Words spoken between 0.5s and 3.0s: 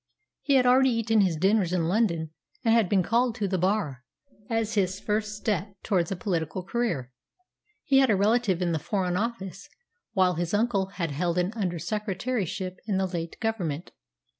had already eaten his dinners in London, and had